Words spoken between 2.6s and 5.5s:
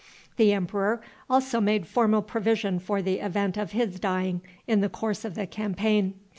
for the event of his dying in the course of the